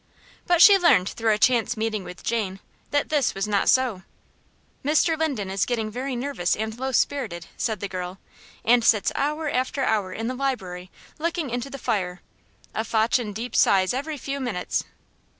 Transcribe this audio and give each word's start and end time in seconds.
But 0.47 0.63
she 0.63 0.79
learned 0.79 1.09
through 1.09 1.31
a 1.31 1.37
chance 1.37 1.77
meeting 1.77 2.03
with 2.03 2.23
Jane, 2.23 2.59
that 2.89 3.09
this 3.09 3.35
was 3.35 3.47
not 3.47 3.69
so. 3.69 4.01
"Mr. 4.83 5.15
Linden 5.15 5.51
is 5.51 5.63
getting 5.63 5.91
very 5.91 6.15
nervous 6.15 6.55
and 6.55 6.75
low 6.79 6.91
spirited," 6.91 7.45
said 7.55 7.81
the 7.81 7.87
girl, 7.87 8.17
"and 8.65 8.83
sits 8.83 9.11
hour 9.13 9.47
after 9.47 9.83
hour 9.83 10.11
in 10.11 10.25
the 10.25 10.33
library 10.33 10.89
looking 11.19 11.51
into 11.51 11.69
the 11.69 11.77
fire, 11.77 12.23
a 12.73 12.83
fotchin' 12.83 13.31
deep 13.31 13.55
sighs 13.55 13.93
every 13.93 14.17
few 14.17 14.39
minutes. 14.39 14.83